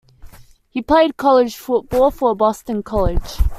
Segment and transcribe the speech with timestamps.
[0.71, 3.37] He played college football for Boston College.